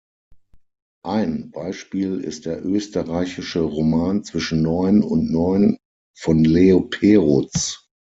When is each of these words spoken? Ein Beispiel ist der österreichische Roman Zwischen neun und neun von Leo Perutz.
Ein 1.05 1.51
Beispiel 1.51 2.21
ist 2.21 2.47
der 2.47 2.65
österreichische 2.65 3.59
Roman 3.59 4.23
Zwischen 4.23 4.63
neun 4.63 5.03
und 5.03 5.31
neun 5.31 5.77
von 6.17 6.43
Leo 6.43 6.81
Perutz. 6.89 7.87